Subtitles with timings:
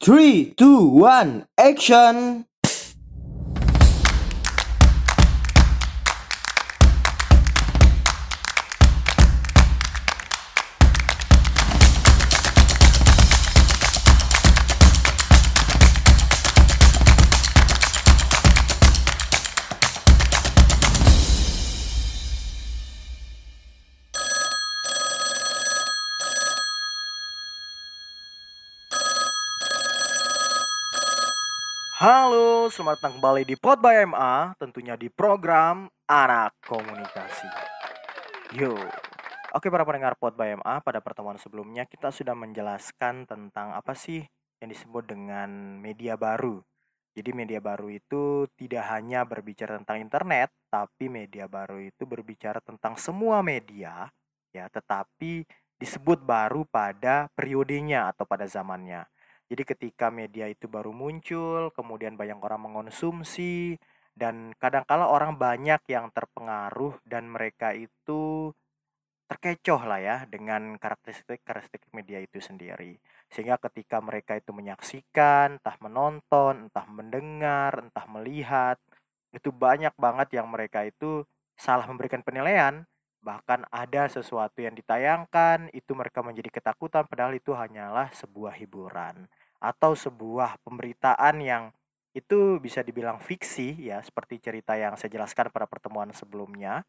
[0.00, 2.46] Three, two, one, action!
[31.98, 37.50] Halo, selamat datang kembali di Pod by MA, tentunya di program Anak Komunikasi.
[38.54, 38.70] Yo.
[39.50, 44.22] Oke para pendengar Pod by MA, pada pertemuan sebelumnya kita sudah menjelaskan tentang apa sih
[44.62, 45.50] yang disebut dengan
[45.82, 46.62] media baru.
[47.18, 52.94] Jadi media baru itu tidak hanya berbicara tentang internet, tapi media baru itu berbicara tentang
[52.94, 54.06] semua media,
[54.54, 55.42] ya, tetapi
[55.82, 59.02] disebut baru pada periodenya atau pada zamannya.
[59.48, 63.80] Jadi ketika media itu baru muncul, kemudian banyak orang mengonsumsi
[64.12, 68.52] dan kadangkala orang banyak yang terpengaruh dan mereka itu
[69.28, 72.96] terkecoh lah ya dengan karakteristik-karakteristik media itu sendiri.
[73.28, 78.76] Sehingga ketika mereka itu menyaksikan, entah menonton, entah mendengar, entah melihat,
[79.32, 81.24] itu banyak banget yang mereka itu
[81.56, 82.88] salah memberikan penilaian.
[83.20, 89.28] Bahkan ada sesuatu yang ditayangkan, itu mereka menjadi ketakutan padahal itu hanyalah sebuah hiburan
[89.58, 91.64] atau sebuah pemberitaan yang
[92.14, 96.82] itu bisa dibilang fiksi ya seperti cerita yang saya jelaskan pada pertemuan sebelumnya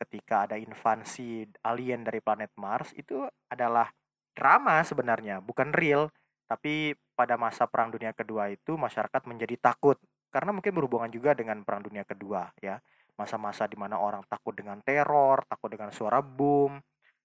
[0.00, 3.92] ketika ada invasi alien dari planet Mars itu adalah
[4.32, 6.08] drama sebenarnya bukan real.
[6.50, 10.00] Tapi pada masa perang dunia kedua itu masyarakat menjadi takut
[10.34, 12.80] karena mungkin berhubungan juga dengan perang dunia kedua ya.
[13.14, 16.80] Masa-masa di mana orang takut dengan teror takut dengan suara boom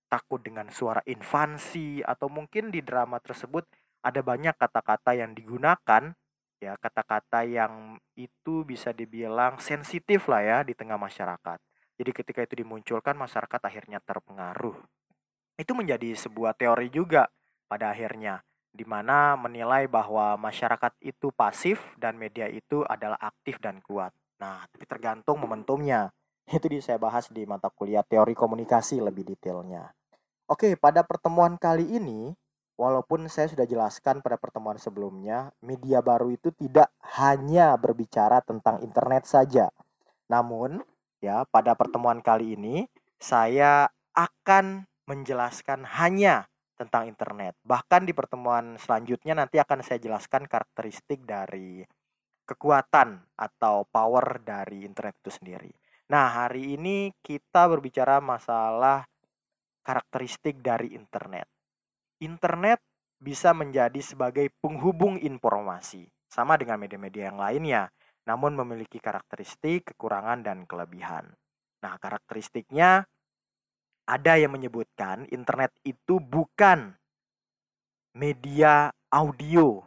[0.06, 3.66] takut dengan suara invasi atau mungkin di drama tersebut
[4.06, 6.14] ada banyak kata-kata yang digunakan
[6.62, 11.58] ya kata-kata yang itu bisa dibilang sensitif lah ya di tengah masyarakat.
[11.98, 14.78] Jadi ketika itu dimunculkan masyarakat akhirnya terpengaruh.
[15.58, 17.32] Itu menjadi sebuah teori juga
[17.66, 23.80] pada akhirnya di mana menilai bahwa masyarakat itu pasif dan media itu adalah aktif dan
[23.80, 24.12] kuat.
[24.44, 26.12] Nah, tapi tergantung momentumnya.
[26.46, 29.90] Itu di saya bahas di mata kuliah teori komunikasi lebih detailnya.
[30.46, 32.36] Oke, pada pertemuan kali ini
[32.76, 39.24] Walaupun saya sudah jelaskan pada pertemuan sebelumnya, media baru itu tidak hanya berbicara tentang internet
[39.24, 39.72] saja.
[40.28, 40.84] Namun,
[41.24, 42.84] ya, pada pertemuan kali ini
[43.16, 47.56] saya akan menjelaskan hanya tentang internet.
[47.64, 51.80] Bahkan di pertemuan selanjutnya nanti akan saya jelaskan karakteristik dari
[52.44, 55.72] kekuatan atau power dari internet itu sendiri.
[56.12, 59.08] Nah, hari ini kita berbicara masalah
[59.88, 61.55] karakteristik dari internet
[62.20, 62.80] internet
[63.20, 67.84] bisa menjadi sebagai penghubung informasi, sama dengan media-media yang lainnya,
[68.28, 71.32] namun memiliki karakteristik, kekurangan, dan kelebihan.
[71.86, 73.06] Nah, karakteristiknya
[74.06, 76.94] ada yang menyebutkan internet itu bukan
[78.14, 79.86] media audio,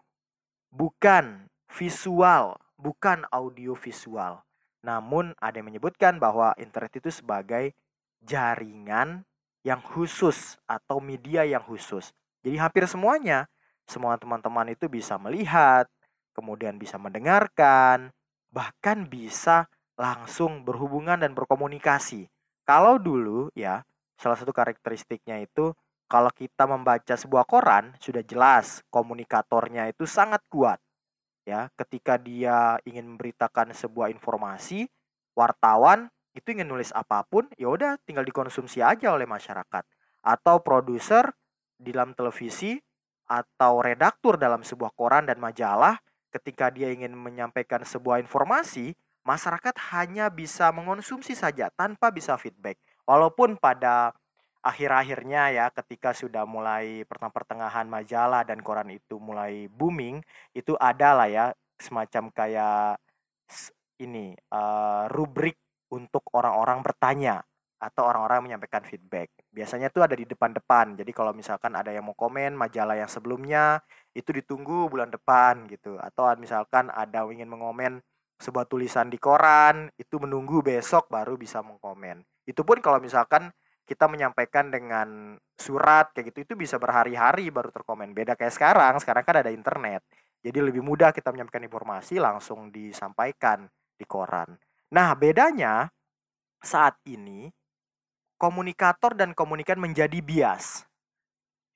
[0.75, 4.43] bukan visual, bukan audio visual.
[4.83, 7.75] Namun ada yang menyebutkan bahwa internet itu sebagai
[8.23, 9.27] jaringan
[9.69, 12.17] yang khusus atau media yang khusus.
[12.41, 13.45] Jadi hampir semuanya,
[13.85, 15.85] semua teman-teman itu bisa melihat,
[16.33, 18.09] kemudian bisa mendengarkan,
[18.49, 19.69] bahkan bisa
[20.01, 22.33] langsung berhubungan dan berkomunikasi.
[22.65, 23.85] Kalau dulu ya,
[24.17, 25.77] salah satu karakteristiknya itu
[26.09, 30.81] kalau kita membaca sebuah koran sudah jelas komunikatornya itu sangat kuat.
[31.45, 34.89] Ya, ketika dia ingin memberitakan sebuah informasi,
[35.33, 39.85] wartawan itu ingin nulis apa pun, ya udah tinggal dikonsumsi aja oleh masyarakat.
[40.23, 41.33] Atau produser
[41.79, 42.77] di dalam televisi
[43.29, 46.01] atau redaktur dalam sebuah koran dan majalah
[46.33, 52.81] ketika dia ingin menyampaikan sebuah informasi, masyarakat hanya bisa mengonsumsi saja tanpa bisa feedback.
[53.05, 54.13] Walaupun pada
[54.65, 60.21] akhir-akhirnya ya ketika sudah mulai pertengahan majalah dan koran itu mulai booming,
[60.53, 61.47] itu ada lah ya
[61.79, 62.99] semacam kayak
[64.03, 65.57] ini uh, rubrik
[65.93, 67.43] untuk orang-orang bertanya
[67.79, 69.31] atau orang-orang menyampaikan feedback.
[69.55, 70.99] Biasanya tuh ada di depan-depan.
[70.99, 73.79] Jadi kalau misalkan ada yang mau komen majalah yang sebelumnya
[74.13, 75.95] itu ditunggu bulan depan gitu.
[76.03, 78.03] Atau misalkan ada yang ingin mengomen
[78.39, 82.23] sebuah tulisan di koran itu menunggu besok baru bisa mengkomen.
[82.47, 83.51] Itu pun kalau misalkan
[83.89, 88.13] kita menyampaikan dengan surat kayak gitu itu bisa berhari-hari baru terkomen.
[88.13, 90.05] Beda kayak sekarang, sekarang kan ada internet.
[90.39, 93.67] Jadi lebih mudah kita menyampaikan informasi langsung disampaikan
[93.99, 94.55] di koran.
[94.89, 95.93] Nah, bedanya
[96.65, 97.53] saat ini
[98.41, 100.89] komunikator dan komunikan menjadi bias.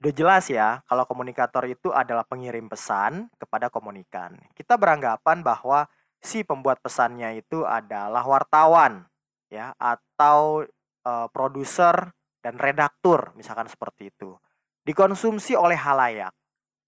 [0.03, 4.35] Udah jelas ya, kalau komunikator itu adalah pengirim pesan kepada komunikan.
[4.57, 5.87] Kita beranggapan bahwa
[6.19, 9.07] si pembuat pesannya itu adalah wartawan
[9.51, 10.67] ya atau
[11.03, 14.35] e, produser dan redaktur misalkan seperti itu.
[14.83, 16.35] Dikonsumsi oleh halayak.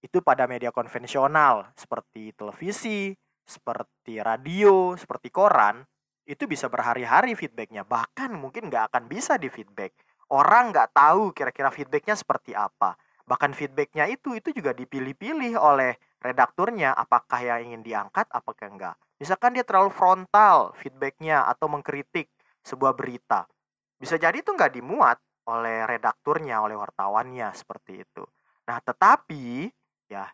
[0.03, 3.15] Itu pada media konvensional seperti televisi,
[3.47, 5.87] seperti radio, seperti koran,
[6.25, 7.85] itu bisa berhari-hari feedbacknya.
[7.85, 9.97] Bahkan mungkin nggak akan bisa di feedback.
[10.32, 16.93] Orang nggak tahu kira-kira feedbacknya seperti apa bahkan feedbacknya itu itu juga dipilih-pilih oleh redakturnya
[16.93, 22.29] apakah yang ingin diangkat apakah enggak misalkan dia terlalu frontal feedbacknya atau mengkritik
[22.61, 23.49] sebuah berita
[23.97, 25.17] bisa jadi itu nggak dimuat
[25.49, 28.25] oleh redakturnya oleh wartawannya seperti itu
[28.69, 29.73] nah tetapi
[30.12, 30.29] ya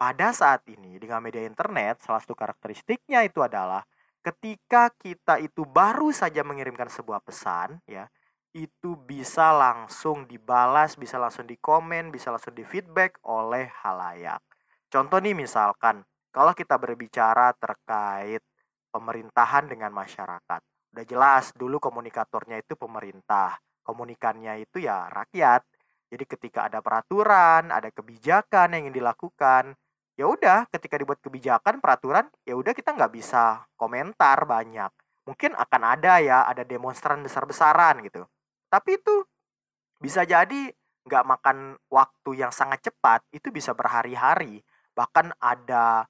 [0.00, 3.84] pada saat ini dengan media internet salah satu karakteristiknya itu adalah
[4.22, 8.06] ketika kita itu baru saja mengirimkan sebuah pesan ya
[8.52, 14.44] itu bisa langsung dibalas, bisa langsung dikomen, bisa langsung di feedback oleh halayak.
[14.92, 18.44] Contoh nih misalkan, kalau kita berbicara terkait
[18.92, 20.60] pemerintahan dengan masyarakat.
[20.92, 25.64] Udah jelas dulu komunikatornya itu pemerintah, komunikannya itu ya rakyat.
[26.12, 29.72] Jadi ketika ada peraturan, ada kebijakan yang ingin dilakukan,
[30.16, 34.90] ya udah ketika dibuat kebijakan peraturan, ya udah kita nggak bisa komentar banyak.
[35.28, 38.26] Mungkin akan ada ya, ada demonstran besar-besaran gitu
[38.72, 39.16] tapi itu
[40.00, 40.72] bisa jadi
[41.04, 44.64] nggak makan waktu yang sangat cepat, itu bisa berhari-hari.
[44.96, 46.08] Bahkan ada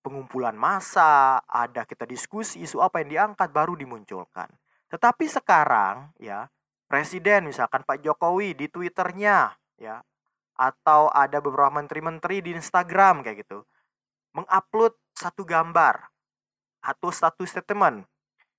[0.00, 4.48] pengumpulan massa, ada kita diskusi isu apa yang diangkat baru dimunculkan.
[4.88, 6.48] Tetapi sekarang ya,
[6.88, 10.00] presiden misalkan Pak Jokowi di Twitternya ya,
[10.60, 13.64] atau ada beberapa menteri-menteri di Instagram kayak gitu,
[14.36, 16.04] mengupload satu gambar
[16.84, 18.04] atau status statement.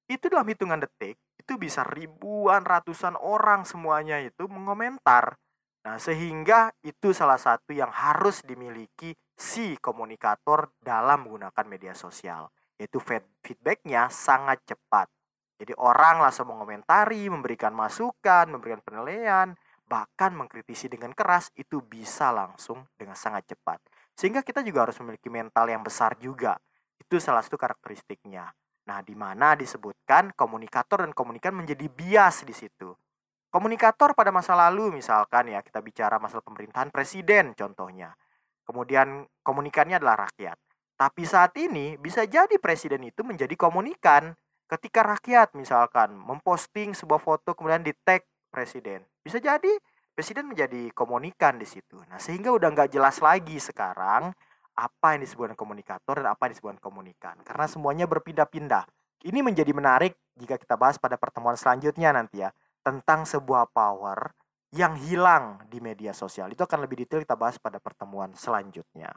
[0.10, 5.38] Itu dalam hitungan detik itu bisa ribuan ratusan orang semuanya itu mengomentar.
[5.82, 12.54] Nah sehingga itu salah satu yang harus dimiliki si komunikator dalam menggunakan media sosial.
[12.78, 13.02] Yaitu
[13.42, 15.10] feedbacknya sangat cepat.
[15.62, 19.54] Jadi orang langsung mengomentari memberikan masukan memberikan penilaian
[19.92, 23.84] bahkan mengkritisi dengan keras itu bisa langsung dengan sangat cepat
[24.16, 26.56] sehingga kita juga harus memiliki mental yang besar juga
[26.96, 28.48] itu salah satu karakteristiknya
[28.90, 32.92] Nah, di mana disebutkan komunikator dan komunikan menjadi bias di situ.
[33.52, 38.16] Komunikator pada masa lalu misalkan ya kita bicara masalah pemerintahan presiden contohnya.
[38.64, 40.56] Kemudian komunikannya adalah rakyat.
[40.96, 44.32] Tapi saat ini bisa jadi presiden itu menjadi komunikan
[44.72, 49.02] ketika rakyat misalkan memposting sebuah foto kemudian di tag presiden.
[49.24, 49.72] Bisa jadi
[50.12, 51.98] presiden menjadi komunikan di situ.
[52.12, 54.36] Nah, sehingga udah nggak jelas lagi sekarang
[54.76, 58.88] apa yang disebut komunikator dan apa yang disebut komunikan karena semuanya berpindah-pindah.
[59.22, 62.50] Ini menjadi menarik jika kita bahas pada pertemuan selanjutnya nanti ya
[62.82, 64.34] tentang sebuah power
[64.74, 66.50] yang hilang di media sosial.
[66.50, 69.14] Itu akan lebih detail kita bahas pada pertemuan selanjutnya.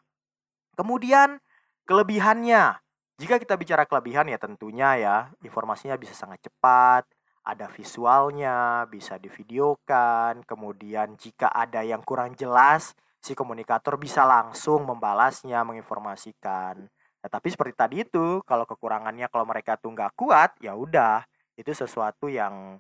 [0.77, 1.41] Kemudian
[1.89, 2.83] kelebihannya.
[3.15, 5.17] Jika kita bicara kelebihan ya tentunya ya
[5.47, 7.07] informasinya bisa sangat cepat,
[7.45, 15.65] ada visualnya, bisa divideokan, kemudian jika ada yang kurang jelas si komunikator bisa langsung membalasnya,
[15.65, 16.77] menginformasikan.
[17.25, 21.25] Nah, tapi seperti tadi itu, kalau kekurangannya kalau mereka tuh nggak kuat, ya udah,
[21.57, 22.77] itu sesuatu yang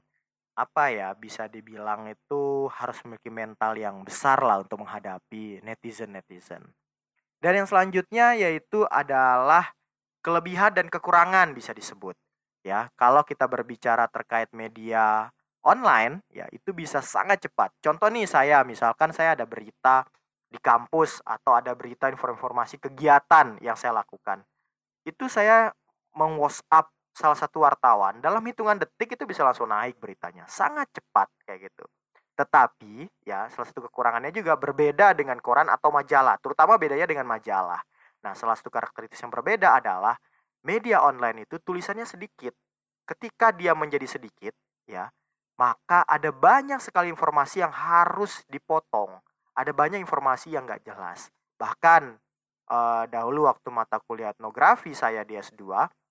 [0.54, 6.62] apa ya bisa dibilang itu harus memiliki mental yang besar lah untuk menghadapi netizen-netizen.
[7.42, 9.74] Dan yang selanjutnya yaitu adalah
[10.22, 12.14] kelebihan dan kekurangan bisa disebut.
[12.64, 15.28] Ya, kalau kita berbicara terkait media
[15.60, 17.76] online, ya itu bisa sangat cepat.
[17.84, 20.08] Contoh nih saya, misalkan saya ada berita
[20.48, 24.40] di kampus atau ada berita informasi kegiatan yang saya lakukan.
[25.04, 25.76] Itu saya
[26.16, 30.48] meng-WhatsApp salah satu wartawan, dalam hitungan detik itu bisa langsung naik beritanya.
[30.48, 31.84] Sangat cepat kayak gitu.
[32.34, 37.78] Tetapi ya salah satu kekurangannya juga berbeda dengan koran atau majalah, terutama bedanya dengan majalah.
[38.24, 40.16] Nah, salah satu karakteristik yang berbeda adalah
[40.64, 42.56] media online itu tulisannya sedikit.
[43.04, 44.56] Ketika dia menjadi sedikit,
[44.88, 45.12] ya,
[45.60, 49.20] maka ada banyak sekali informasi yang harus dipotong
[49.54, 51.30] ada banyak informasi yang nggak jelas.
[51.56, 52.18] Bahkan
[52.68, 55.62] uh, dahulu waktu mata kuliah etnografi saya di S2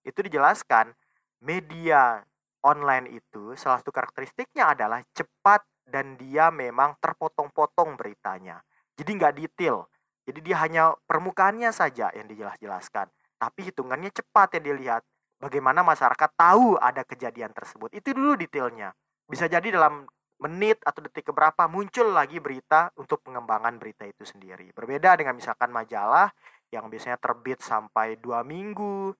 [0.07, 0.95] itu dijelaskan
[1.43, 2.24] media
[2.63, 8.63] online itu salah satu karakteristiknya adalah cepat dan dia memang terpotong-potong beritanya.
[8.95, 9.91] Jadi nggak detail.
[10.24, 13.12] Jadi dia hanya permukaannya saja yang dijelas-jelaskan.
[13.43, 15.03] Tapi hitungannya cepat yang dilihat.
[15.43, 17.91] Bagaimana masyarakat tahu ada kejadian tersebut.
[17.91, 18.95] Itu dulu detailnya.
[19.27, 20.07] Bisa jadi dalam
[20.39, 24.71] menit atau detik keberapa muncul lagi berita untuk pengembangan berita itu sendiri.
[24.71, 26.31] Berbeda dengan misalkan majalah
[26.71, 29.12] yang biasanya terbit sampai dua minggu,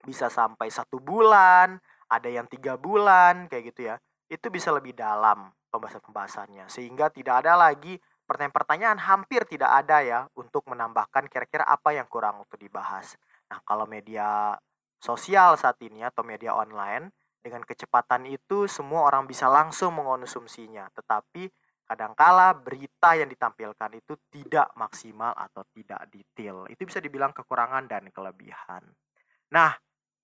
[0.00, 1.76] bisa sampai satu bulan,
[2.08, 4.00] ada yang tiga bulan kayak gitu ya.
[4.32, 10.66] Itu bisa lebih dalam pembahasan-pembahasannya sehingga tidak ada lagi pertanyaan-pertanyaan hampir tidak ada ya untuk
[10.70, 13.18] menambahkan kira-kira apa yang kurang untuk dibahas.
[13.50, 14.54] Nah, kalau media
[15.00, 21.48] sosial saat ini atau media online dengan kecepatan itu semua orang bisa langsung mengonsumsinya, tetapi
[21.88, 26.68] kadangkala berita yang ditampilkan itu tidak maksimal atau tidak detail.
[26.70, 28.86] Itu bisa dibilang kekurangan dan kelebihan.
[29.50, 29.74] Nah,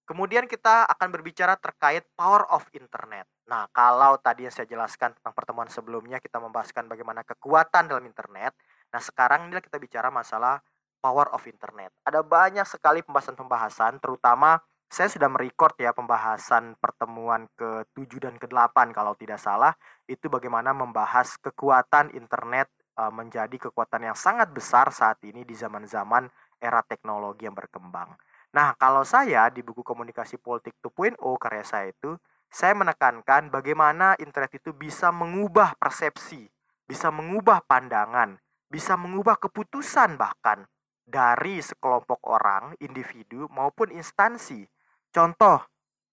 [0.07, 3.27] kemudian kita akan berbicara terkait power of internet.
[3.51, 8.55] Nah, kalau tadi yang saya jelaskan tentang pertemuan sebelumnya kita membahaskan bagaimana kekuatan dalam internet.
[8.95, 10.63] Nah, sekarang ini kita bicara masalah
[10.99, 11.93] power of internet.
[12.03, 19.19] Ada banyak sekali pembahasan-pembahasan terutama saya sudah merecord ya pembahasan pertemuan ke-7 dan ke-8 kalau
[19.19, 19.75] tidak salah
[20.07, 26.31] itu bagaimana membahas kekuatan internet uh, menjadi kekuatan yang sangat besar saat ini di zaman-zaman
[26.63, 28.15] era teknologi yang berkembang.
[28.55, 32.15] Nah, kalau saya di buku Komunikasi Politik 2.0 karya saya itu,
[32.47, 36.47] saya menekankan bagaimana internet itu bisa mengubah persepsi,
[36.87, 38.39] bisa mengubah pandangan,
[38.71, 40.65] bisa mengubah keputusan bahkan
[41.07, 44.67] dari sekelompok orang, individu maupun instansi.
[45.15, 45.63] Contoh,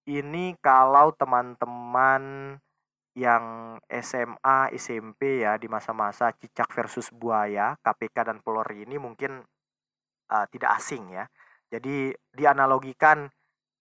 [0.05, 2.55] ini kalau teman-teman
[3.17, 9.41] yang SMA, SMP ya di masa-masa cicak versus buaya, KPK dan Polri ini mungkin
[10.29, 11.25] uh, tidak asing ya.
[11.73, 13.29] Jadi dianalogikan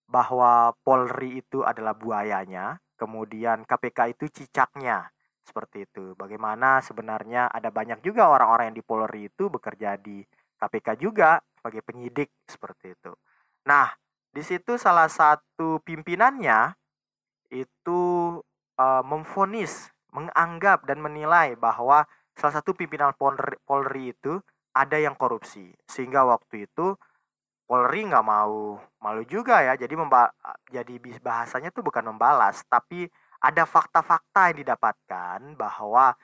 [0.09, 5.09] bahwa Polri itu adalah buayanya, kemudian KPK itu cicaknya.
[5.43, 6.15] Seperti itu.
[6.15, 10.23] Bagaimana sebenarnya ada banyak juga orang-orang yang di Polri itu bekerja di
[10.63, 13.11] KPK juga sebagai penyidik seperti itu.
[13.67, 13.91] Nah,
[14.31, 16.71] di situ salah satu pimpinannya
[17.51, 18.01] itu
[18.79, 24.39] uh, memfonis, menganggap dan menilai bahwa salah satu pimpinan Polri, Polri itu
[24.73, 25.69] ada yang korupsi.
[25.85, 26.95] Sehingga waktu itu
[27.63, 30.35] Polri nggak mau malu juga ya jadi memba
[30.67, 33.07] jadi bahasanya tuh bukan membalas tapi
[33.39, 36.15] ada fakta-fakta yang didapatkan bahwa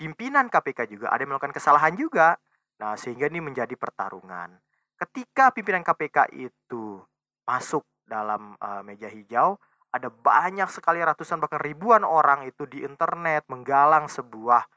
[0.00, 2.40] pimpinan KPK juga ada yang melakukan kesalahan juga
[2.76, 4.56] nah sehingga ini menjadi pertarungan
[4.96, 7.00] ketika pimpinan KPK itu
[7.48, 9.56] masuk dalam uh, meja hijau
[9.92, 14.68] ada banyak sekali ratusan bahkan ribuan orang itu di internet menggalang sebuah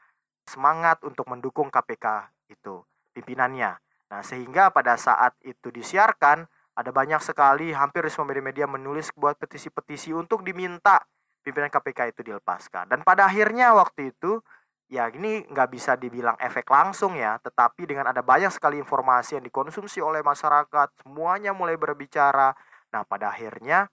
[0.48, 2.80] semangat untuk mendukung KPK itu
[3.12, 3.76] pimpinannya
[4.10, 6.42] Nah, sehingga pada saat itu disiarkan,
[6.74, 10.98] ada banyak sekali hampir semua media-media menulis buat petisi-petisi untuk diminta
[11.46, 12.90] pimpinan KPK itu dilepaskan.
[12.90, 14.42] Dan pada akhirnya waktu itu,
[14.90, 19.44] ya ini nggak bisa dibilang efek langsung ya, tetapi dengan ada banyak sekali informasi yang
[19.46, 22.50] dikonsumsi oleh masyarakat, semuanya mulai berbicara.
[22.90, 23.86] Nah, pada akhirnya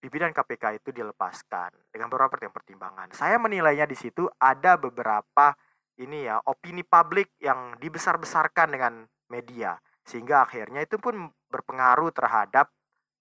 [0.00, 3.12] pimpinan KPK itu dilepaskan dengan beberapa pertimbangan.
[3.12, 5.52] Saya menilainya di situ ada beberapa
[6.00, 12.72] ini ya opini publik yang dibesar-besarkan dengan media sehingga akhirnya itu pun berpengaruh terhadap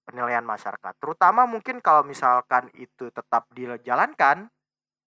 [0.07, 4.49] penilaian masyarakat terutama mungkin kalau misalkan itu tetap dijalankan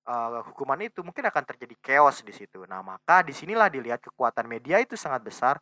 [0.08, 4.48] uh, hukuman itu mungkin akan terjadi chaos di situ nah maka di sinilah dilihat kekuatan
[4.48, 5.54] media itu sangat besar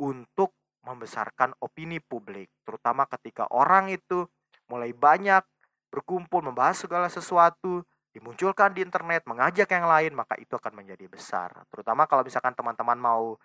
[0.00, 0.52] untuk
[0.84, 4.24] membesarkan opini publik terutama ketika orang itu
[4.68, 5.44] mulai banyak
[5.92, 11.52] berkumpul membahas segala sesuatu dimunculkan di internet mengajak yang lain maka itu akan menjadi besar
[11.68, 13.36] terutama kalau misalkan teman-teman mau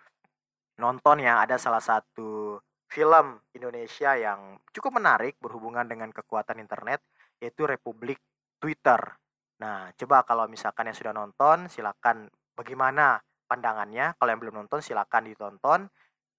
[0.76, 7.02] nonton ya ada salah satu film Indonesia yang cukup menarik berhubungan dengan kekuatan internet
[7.42, 8.22] yaitu Republik
[8.62, 8.98] Twitter.
[9.62, 14.18] Nah, coba kalau misalkan yang sudah nonton silakan bagaimana pandangannya.
[14.18, 15.80] Kalau yang belum nonton silakan ditonton.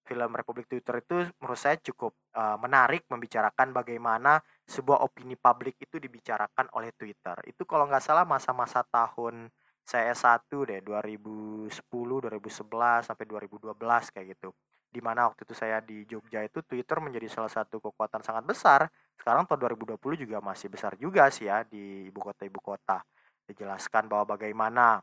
[0.08, 6.00] Film Republik Twitter itu menurut saya cukup uh, menarik membicarakan bagaimana sebuah opini publik itu
[6.00, 7.36] dibicarakan oleh Twitter.
[7.44, 9.52] Itu kalau nggak salah masa-masa tahun
[9.84, 13.76] saya S1 deh 2010 2011 sampai 2012
[14.16, 14.56] kayak gitu
[14.98, 18.90] di mana waktu itu saya di Jogja itu Twitter menjadi salah satu kekuatan sangat besar.
[19.14, 23.06] Sekarang tahun 2020 juga masih besar juga sih ya di ibu kota ibu kota.
[23.46, 24.98] Dijelaskan bahwa bagaimana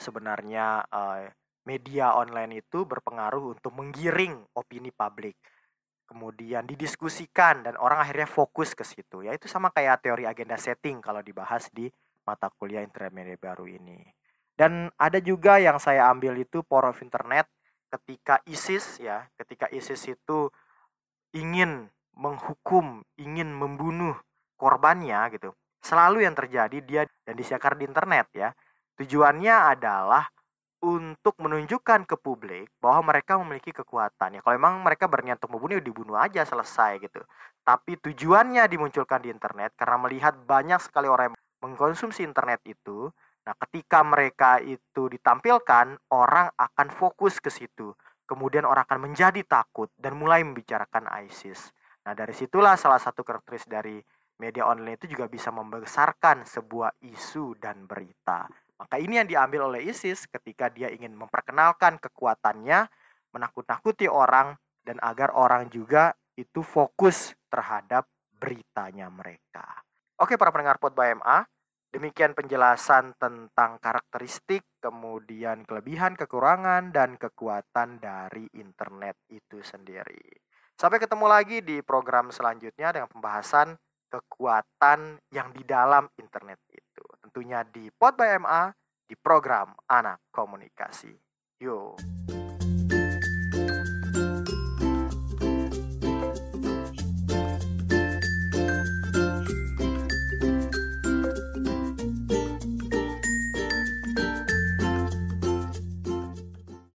[0.00, 1.28] sebenarnya uh,
[1.68, 5.36] media online itu berpengaruh untuk menggiring opini publik
[6.08, 9.24] kemudian didiskusikan dan orang akhirnya fokus ke situ.
[9.24, 11.88] Ya itu sama kayak teori agenda setting kalau dibahas di
[12.24, 14.00] mata kuliah intermediate baru ini.
[14.52, 17.48] Dan ada juga yang saya ambil itu power of internet
[17.92, 20.48] ketika ISIS ya, ketika ISIS itu
[21.36, 24.16] ingin menghukum, ingin membunuh
[24.56, 25.52] korbannya gitu.
[25.84, 28.48] Selalu yang terjadi dia dan disiarkan di internet ya.
[28.96, 30.24] Tujuannya adalah
[30.82, 35.78] untuk menunjukkan ke publik bahwa mereka memiliki kekuatan ya kalau memang mereka berniat untuk membunuh
[35.78, 37.22] ya dibunuh aja selesai gitu
[37.62, 43.54] tapi tujuannya dimunculkan di internet karena melihat banyak sekali orang yang mengkonsumsi internet itu, nah
[43.66, 47.94] ketika mereka itu ditampilkan, orang akan fokus ke situ.
[48.22, 51.74] Kemudian orang akan menjadi takut dan mulai membicarakan ISIS.
[52.06, 53.98] Nah dari situlah salah satu karakteristik dari
[54.40, 58.46] media online itu juga bisa membesarkan sebuah isu dan berita.
[58.82, 62.90] Maka ini yang diambil oleh ISIS ketika dia ingin memperkenalkan kekuatannya,
[63.30, 69.62] menakut-nakuti orang, dan agar orang juga itu fokus terhadap beritanya mereka.
[70.18, 71.46] Oke para pendengar Pod MA,
[71.92, 80.40] demikian penjelasan tentang karakteristik, kemudian kelebihan, kekurangan, dan kekuatan dari internet itu sendiri.
[80.72, 83.76] Sampai ketemu lagi di program selanjutnya dengan pembahasan
[84.08, 87.04] kekuatan yang di dalam internet itu.
[87.20, 88.72] Tentunya di Pod by MA
[89.06, 91.12] di program Anak Komunikasi.
[91.60, 92.51] Yuk.